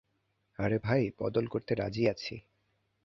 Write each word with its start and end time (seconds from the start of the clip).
আরে 0.59 0.77
ভাই, 0.79 1.01
বদল 1.19 1.45
করতে 1.47 1.71
রাজি 1.75 2.03
আছি। 2.09 2.35